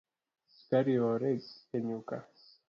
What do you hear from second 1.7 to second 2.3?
e nyuka